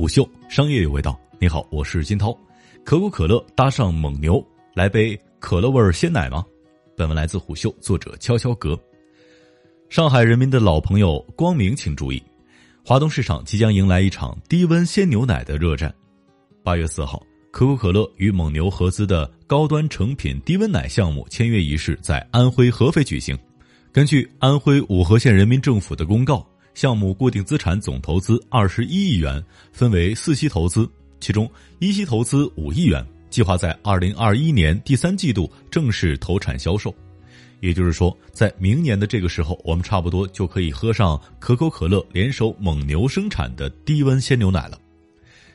[0.00, 1.20] 虎嗅商业有味道。
[1.38, 2.34] 你好，我是金涛。
[2.86, 4.42] 可口可乐搭上蒙牛，
[4.72, 6.42] 来杯可乐味鲜奶吗？
[6.96, 8.80] 本文来自虎嗅，作者悄悄格。
[9.90, 12.22] 上海人民的老朋友光明，请注意，
[12.82, 15.94] 华东市场即将迎来一场低温鲜牛奶的热战。
[16.64, 23.38] 八月四号，可口可乐与蒙牛合资的高端成品低温奶项目签约仪式在安徽合肥举行。
[23.92, 26.46] 根据安徽五河县人民政府的公告。
[26.80, 30.88] 项目固定资产总投资二十一亿元，分为四期投资，
[31.20, 31.46] 其中
[31.78, 36.94] 一期投资五亿元，计划在二零二一年第三季度正式投产销售。
[37.60, 44.80] 也就是说，在明年的这个时候，我们差不多就可以喝上可口可乐联手蒙牛生产的低温鲜牛奶了。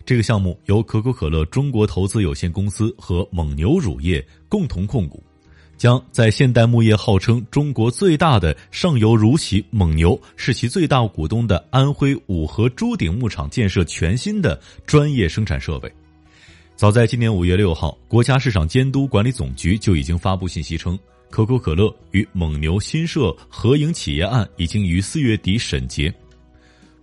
[0.05, 5.23] 这个项目由可口可乐中国投资有限公司和蒙牛乳业共同控股。
[5.77, 15.91] 将在现代牧业号称中国最大的上游乳企蒙牛是其最大股东的安徽五河朱顶牧场建设全新的专业生产设备。
[16.75, 20.97] 早在今年五月六号，国家市场监督管理总局就已经发布信息称，
[21.29, 26.13] 可口可乐与蒙牛新设合营企业案已经于四月底审结。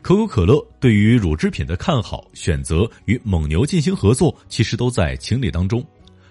[0.03, 5.83] 可口可乐对于乳制品的看好，选择与蒙牛进行合作，其实都在情理当中。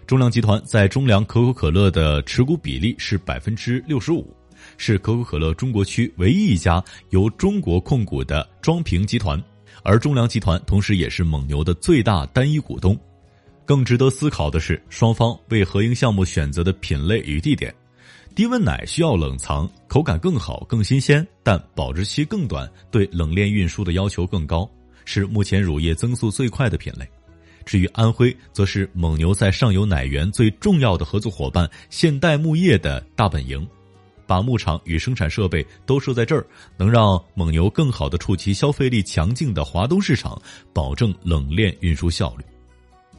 [0.07, 4.35] 中粮集团在中粮可口可乐的持股比例是百分之六十五，
[4.77, 9.41] 是可口可乐中国区唯一一家由中国控股的装瓶集团，
[9.83, 12.97] 而中粮集团同时也是蒙牛的最大单一股东。
[13.65, 17.73] 更值得思考的是，双方为合营项目选择的品类与地点。
[18.35, 24.69] 低温奶需要冷藏，口感更好、更新鲜，但保质期更短，对冷链运输的要求更高，
[25.05, 27.07] 是目前乳业增速最快的品类。
[27.65, 33.67] 至于安徽，则是蒙牛在上游奶源最重要的合作伙伴现代牧业的大本营，
[34.25, 36.45] 把牧场与生产设备都设在这儿，
[36.77, 40.41] 能让蒙牛更好的触及消费力强劲的华东市场，
[40.73, 42.43] 保证冷链运输效率。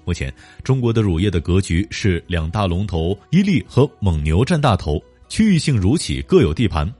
[0.04, 6.92] 目前，中国的乳业的格局是两大龙头伊利和蒙牛占大头，区域性乳企各有地盘。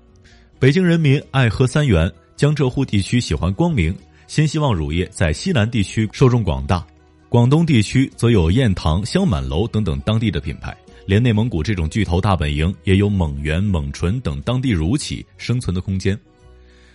[0.61, 3.93] 北京人民爱喝三元，江浙沪地区喜欢光明，
[4.29, 6.87] 新希望乳业在西南地区受众广大。
[7.33, 10.77] 广东地区则有燕塘、香满楼等等当地的品牌，
[11.07, 16.15] 连内蒙古这种巨头大本营也有蒙元、蒙纯等当地乳企生存的空间。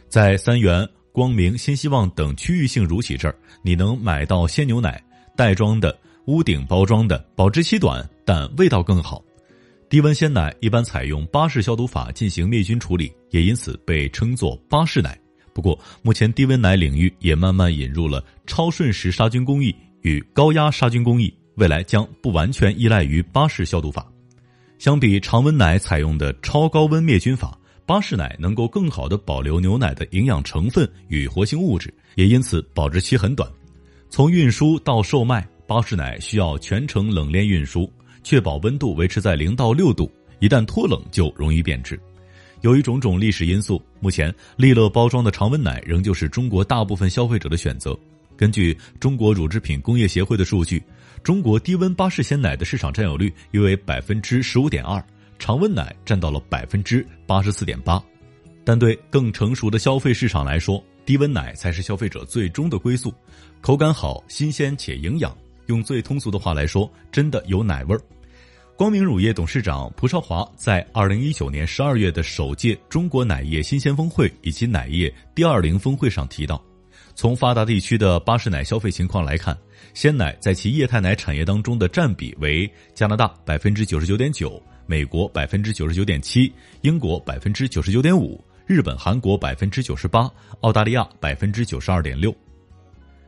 [0.07, 5.03] 在三元、光明、新希望等区域性乳企这儿，你能买到鲜牛奶，
[5.35, 9.23] 袋装的、屋顶包装的，保质期短，但味道更好。
[9.89, 15.19] 低温鲜奶一般采用巴氏消毒法进行灭菌处理，也因此被称作巴氏奶。
[15.51, 19.75] 不过，目前低温奶领域也慢慢引入了超瞬时杀菌工艺。
[20.01, 24.05] 与高压杀菌工艺，未来将不完全依赖于巴氏消毒法。
[24.77, 33.49] 相比常温奶采用的超高温灭菌法，巴氏奶能够更好的保留牛奶的营养成分与活性物质，也因此保质期很短。
[34.09, 37.91] 从运输到售卖，巴氏奶需要全程冷链运输，
[38.23, 41.99] 确保温度维持在零到六度，一旦脱冷就容易变质。
[42.61, 47.97] 由于种种历史因素，目前利乐包装的常温奶仍旧是中国大部分消费者的选择。
[48.37, 50.81] 根据中国乳制品工业协会的数据，
[51.23, 55.03] 中国低温巴氏鲜奶的市场占有率约为百分之十五点二，
[55.39, 58.01] 常温奶占到了百分之八十四点八。
[58.63, 63.13] 但对更成熟的消费市场来说，低温奶才是消费者最终的归宿，
[63.59, 65.35] 口感好、新鲜且营养。
[65.65, 68.01] 用最通俗的话来说，真的有奶味儿。
[68.75, 76.63] 光明乳业董事长蒲少华在二零一九年十二月的首届中国奶业新鲜峰会以及奶业第二零峰会上提到。
[77.17, 79.57] 从发达地区的巴氏奶消费情况来看，
[79.95, 90.29] 鲜奶在其液态奶产业当中的占比为加拿大百分之九十九点九，美国百分之九十九点七，英国百分之九十九点五，日本、韩国百分之九十八，
[90.61, 92.31] 澳大利亚百分之九十二点六。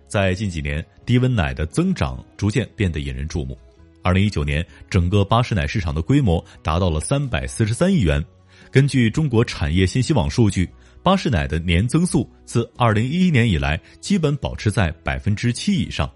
[0.08, 3.58] 在近几年，低温奶的增长逐渐变得引人注目。
[4.04, 8.24] 二零一九年，整个巴氏奶市场的规模达到了三百四十三亿元。
[8.72, 10.69] 根据中国产业信息网数据。
[11.02, 16.12] 巴氏奶的年增速自二零一一年以来基本保持在百分之七以上，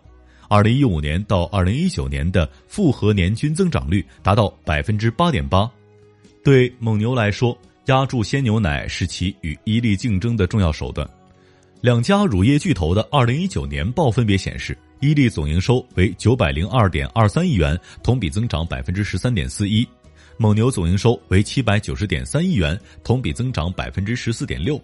[0.49, 5.71] 二零一五年到二零一九年的复合年均增长率达到百分之八点八。
[6.43, 11.09] 对蒙牛来说，压住鲜牛奶是其与伊利竞争的重要手段。
[11.79, 19.87] 两家乳业巨头的二零一九年报分别显示，伊利总营收为九百零二点二三亿元，同比增长百分之十三点四一。
[20.37, 24.81] 蒙牛总营收为七百九十点三亿元，同比增长百分之十四点六。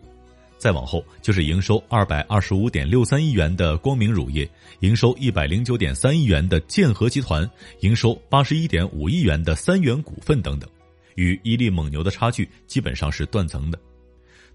[0.57, 4.49] 再往后就是营收二百二十五点六三亿元的光明乳业，
[4.81, 7.49] 营收一百零九点三亿元的建和集团，
[7.79, 10.69] 营收八十一点五亿元的三元股份等等。
[11.15, 13.79] 与伊利、蒙牛的差距基本上是断层的，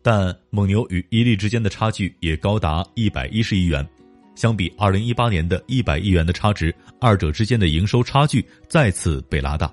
[0.02, 3.86] 但蒙牛与伊利之间的差距也高达一百一十亿元。
[4.34, 9.72] 相比二零一八年的一百亿元的差值，二者之间的营收差距再次被拉大。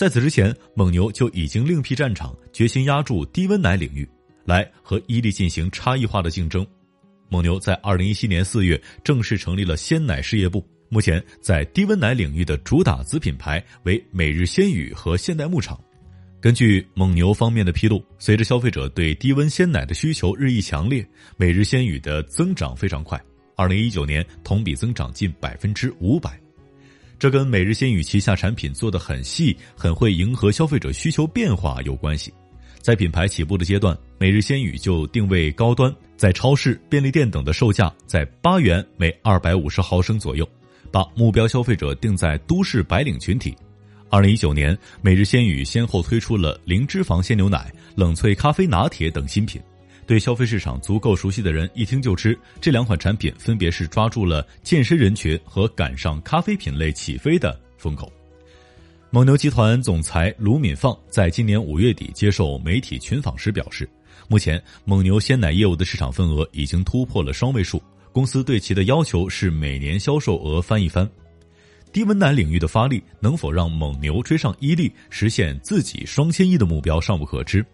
[0.00, 4.08] 在此之前，蒙牛就已经另辟战场，决心压住低温奶领域，
[4.46, 6.66] 来和伊利进行差异化的竞争。
[7.28, 15.78] 蒙牛在二零一七年四月正式成立了鲜奶事业部，目前在低温奶领域的主打子品牌为每日鲜语和现代牧场。
[16.40, 21.06] 根据蒙牛方面的披露，随着消费者对低温鲜奶的需求日益强烈，
[21.36, 23.22] 每日鲜语的增长非常快。
[23.54, 26.40] 二零一九年同比增长近百分之五百，
[27.20, 32.32] 这跟每日鲜语旗下产品做得很细、很会迎合消费者需求变化有关系。
[32.80, 40.48] 在品牌起步的阶段，每日鲜语就定位高端，在超市、便利店等的售价在八元每二百五十毫升左右，
[40.90, 43.54] 把目标消费者定在都市白领群体。
[44.08, 49.60] 二零一九年，每日鲜语先后推出了零脂肪鲜牛奶、冷萃咖啡拿铁等新品。
[50.10, 58.12] 对消费市场足够熟悉的人一听就知，这两款产品分别是抓住了健身人群和赶上咖啡品类起飞的风口。
[59.10, 63.88] 蒙牛集团总裁卢敏放在今年五月底接受媒体群访时表示，
[64.26, 67.80] 目前蒙牛鲜奶业务的市场份额已经突破了双位数，
[68.10, 71.08] 公司对其的要求是每年销售额翻一番。
[71.92, 77.64] 低温奶领域的发力能否让蒙牛追上伊利，实现自己双千亿的目标尚不可知。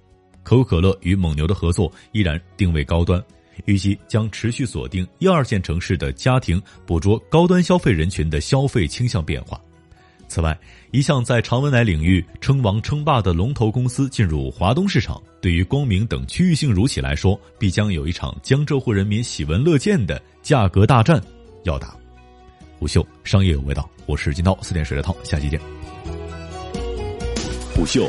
[0.47, 3.21] 可口可乐与蒙牛的合作依然定位高端，
[3.65, 9.61] 预计将持续锁定一二线城市的家庭，捕捉高端消费人群的消费倾向变化。
[10.29, 10.57] 此外，
[10.93, 21.21] 一向在常温奶领域称王称霸的龙头公司进入华东市场，对于光明等区域性乳企来说，必将有一场江浙沪人民喜闻乐见的价格大战
[21.65, 21.97] 要打。
[22.79, 25.61] 虎嗅商业有味道，我是金涛，四点水的涛，下期见。
[27.75, 28.09] 虎嗅。